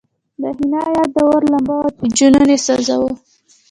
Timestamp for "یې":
2.51-2.57